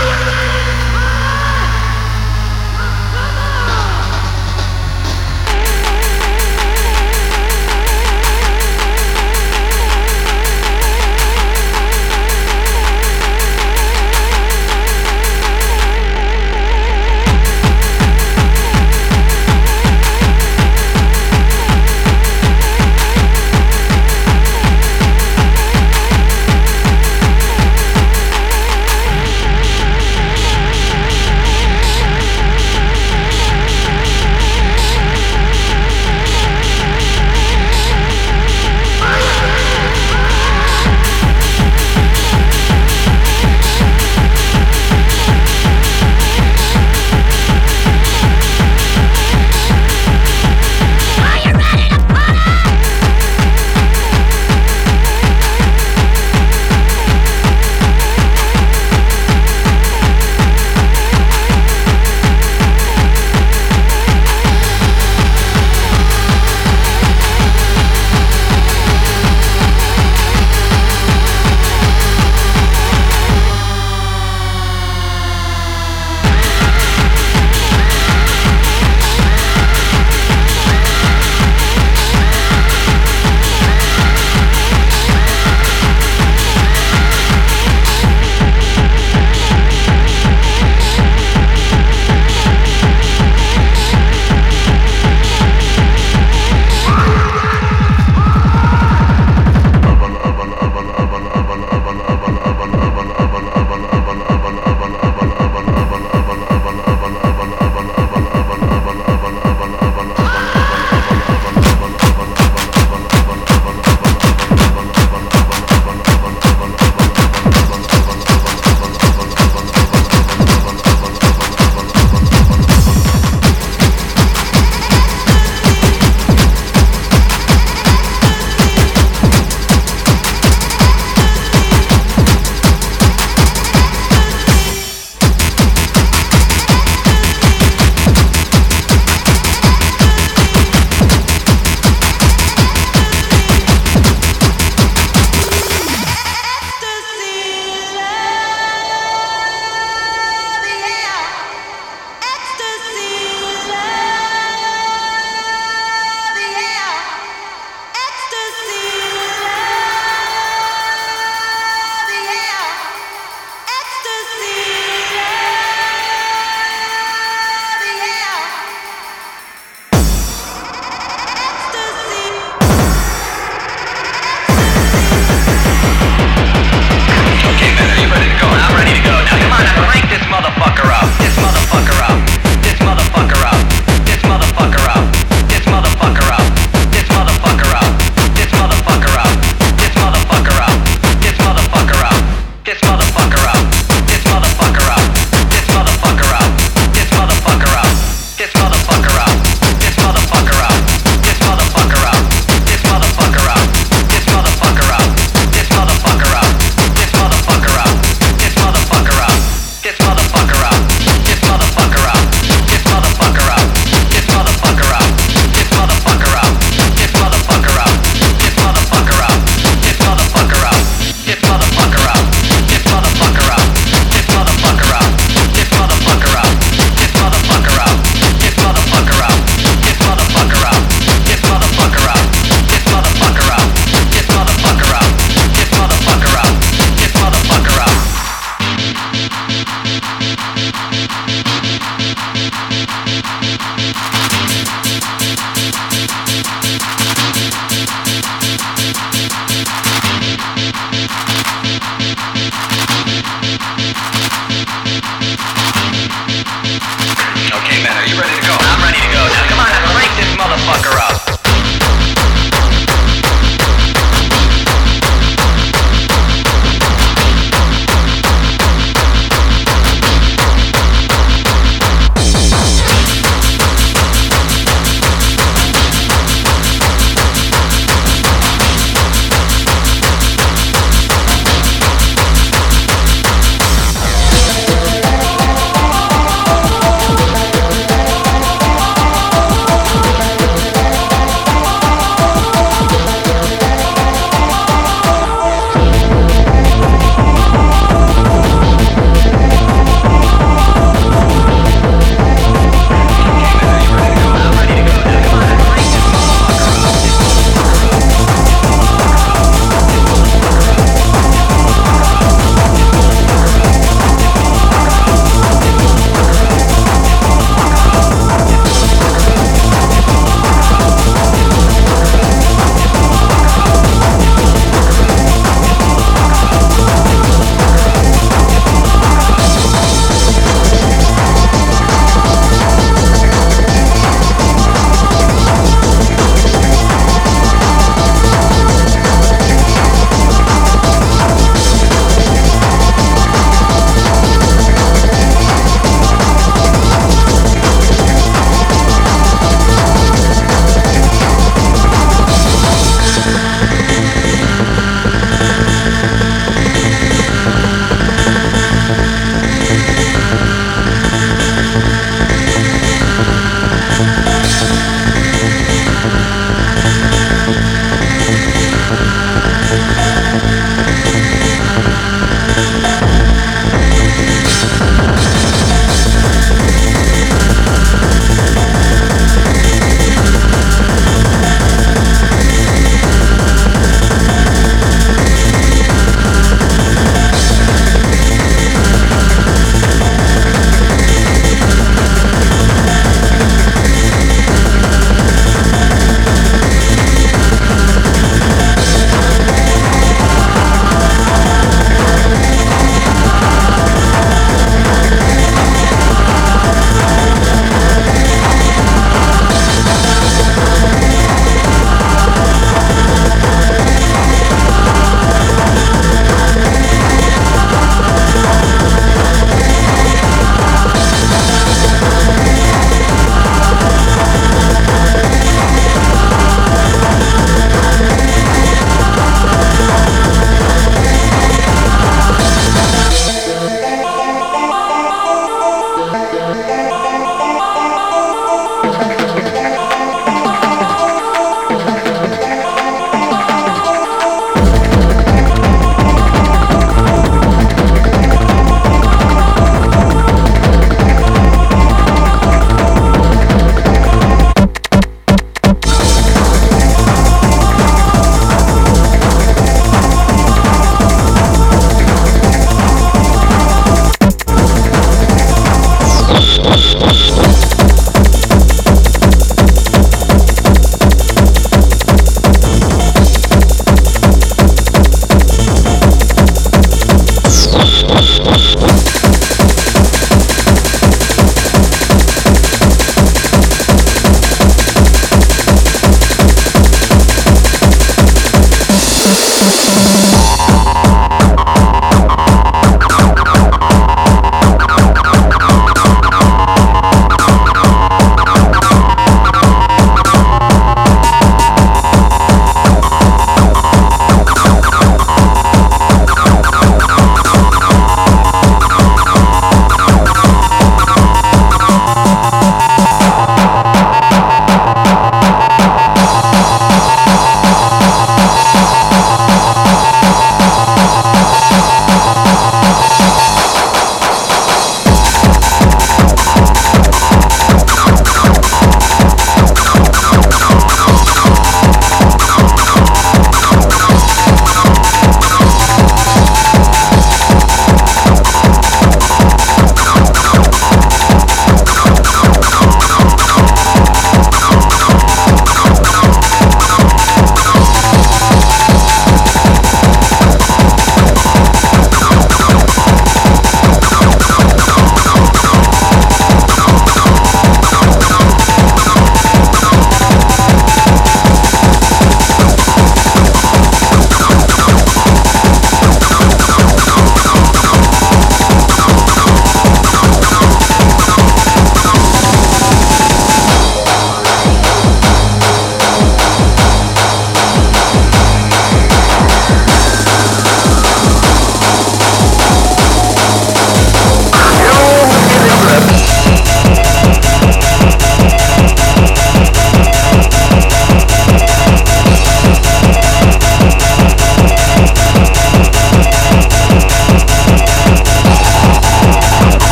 [0.00, 0.49] Yeah.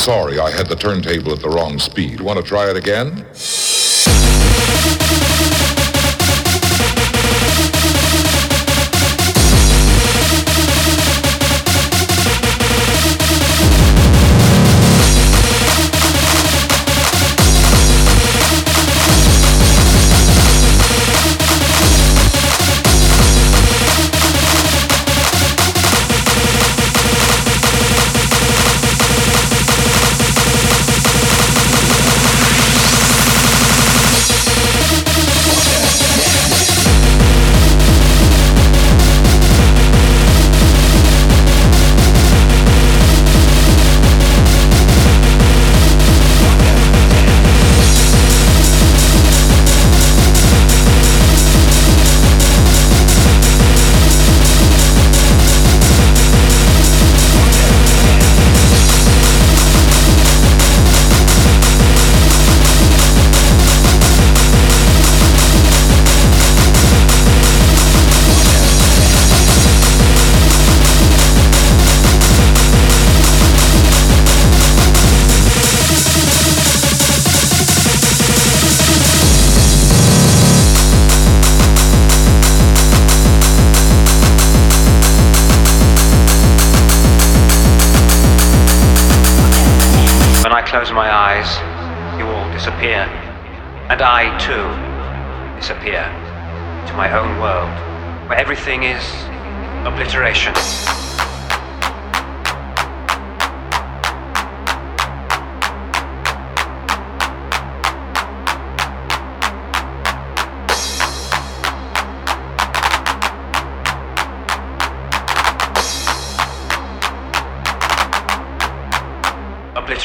[0.00, 2.22] sorry I had the turntable at the wrong speed.
[2.22, 3.26] Want to try it again?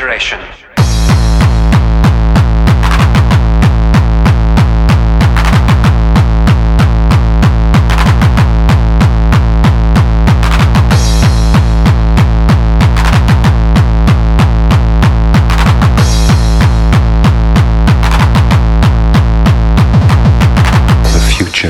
[0.06, 0.40] Obliteration.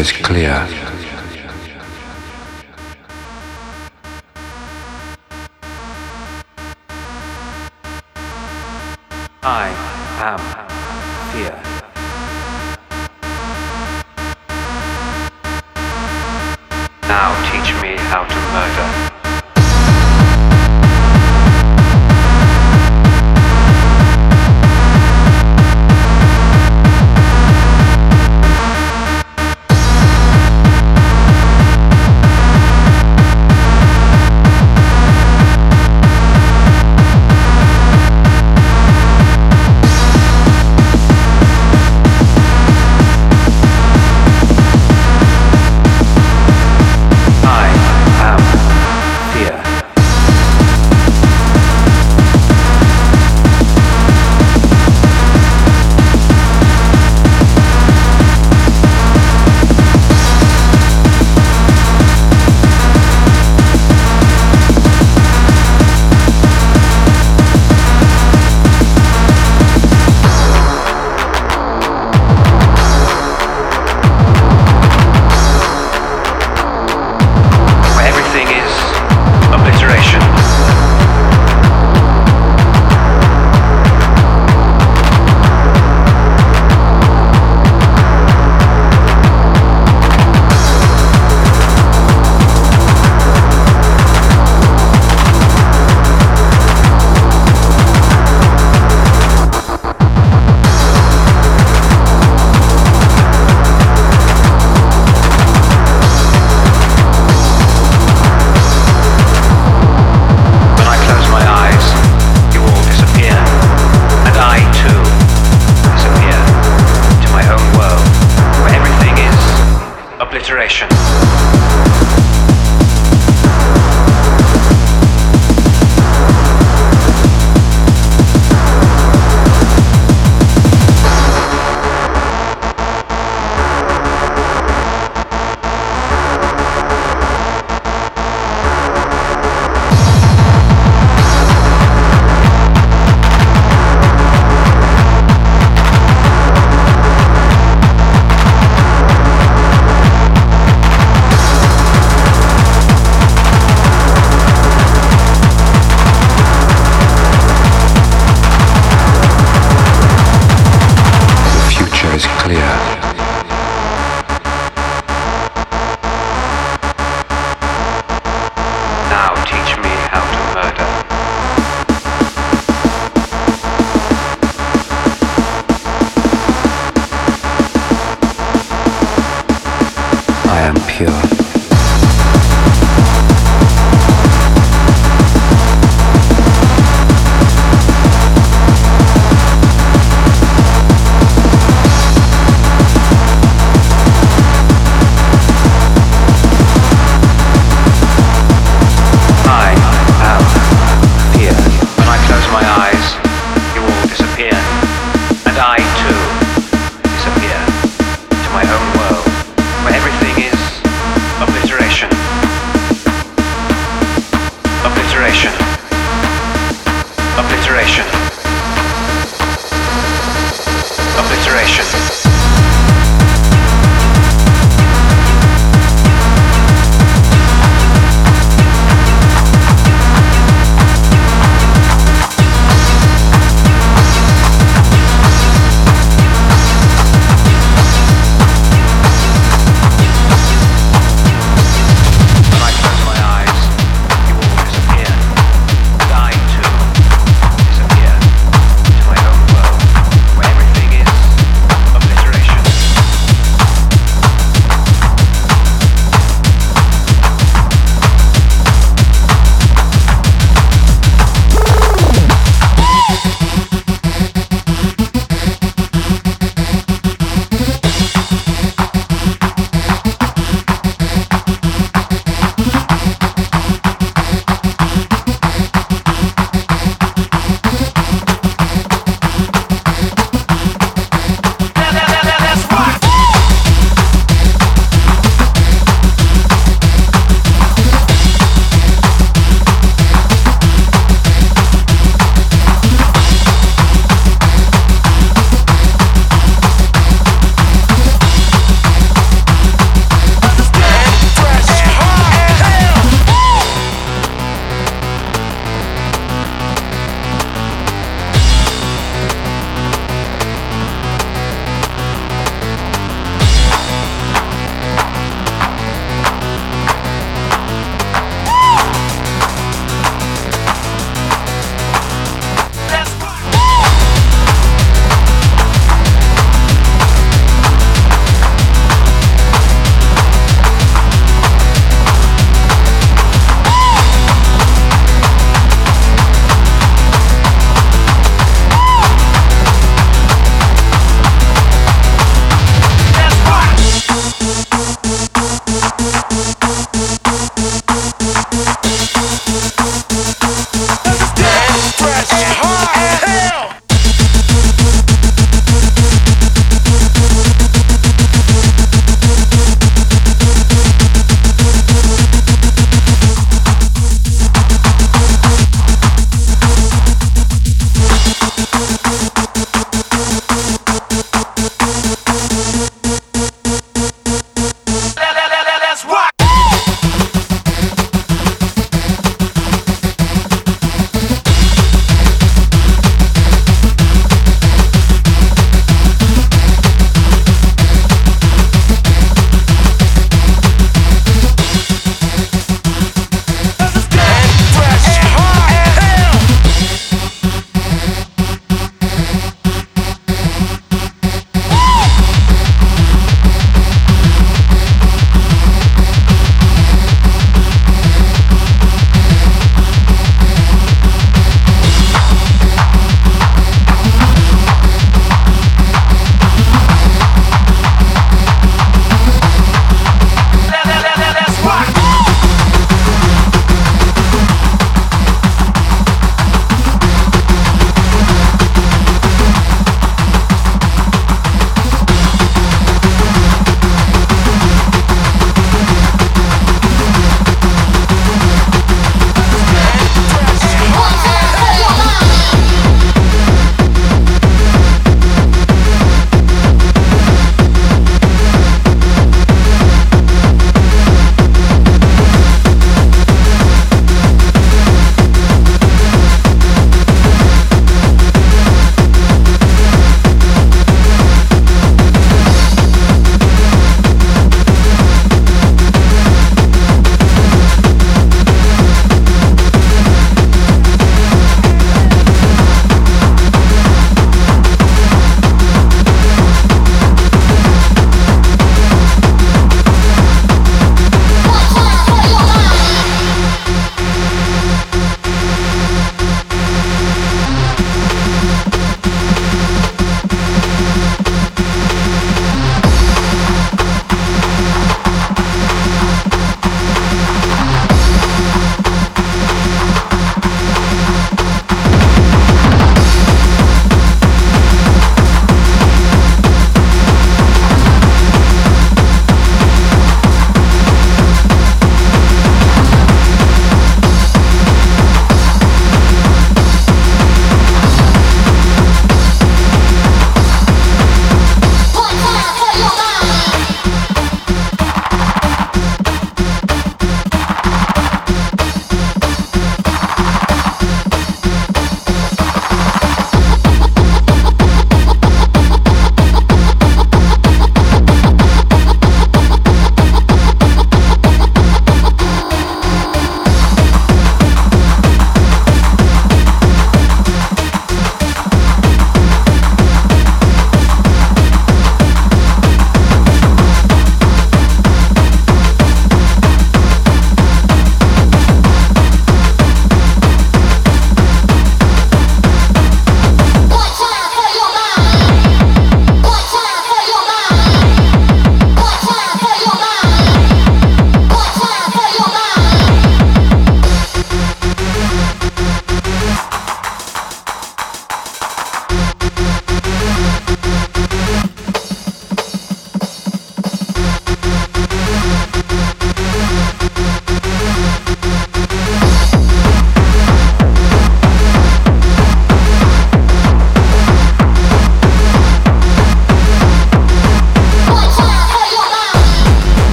[0.00, 0.89] is clear.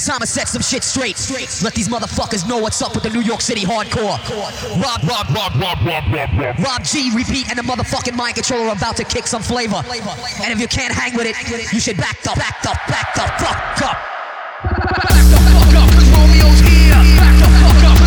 [0.00, 1.20] It's time to set some shit straight.
[1.62, 4.16] Let these motherfuckers know what's up with the New York City hardcore.
[4.80, 6.58] Rob, Rob, Rob, Rob, Rob, Rob, Rob.
[6.58, 9.84] Rob G, repeat, and the motherfucking mind controller are about to kick some flavor.
[9.84, 11.36] And if you can't hang with it,
[11.70, 13.98] you should back the, back the, back the fuck up.
[14.64, 16.96] Back the fuck up, cause Romeo's here.
[17.20, 17.99] Back the fuck up,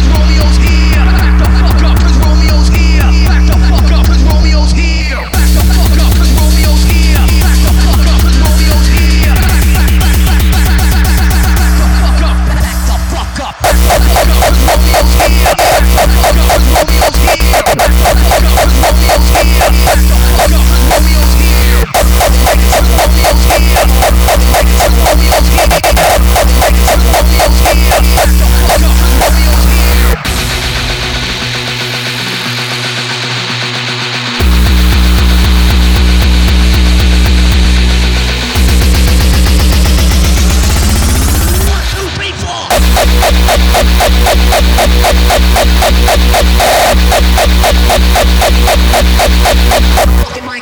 [15.06, 15.54] Yeah.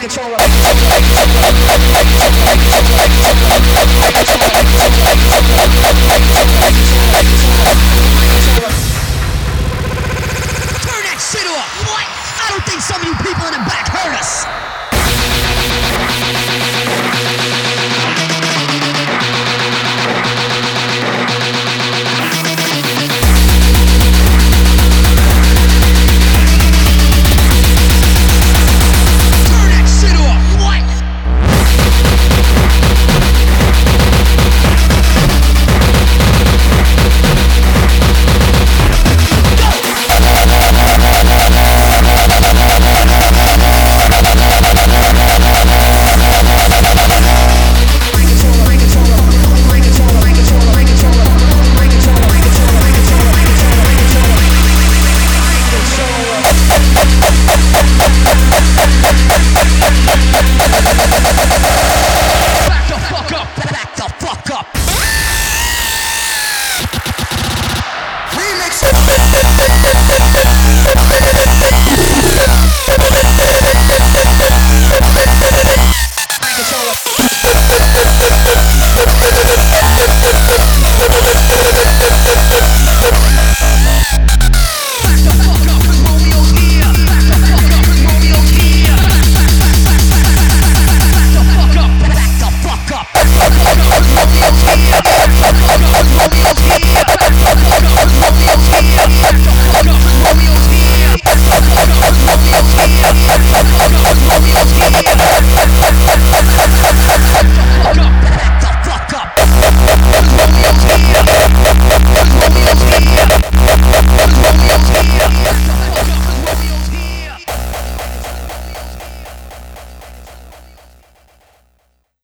[0.02, 0.42] controller.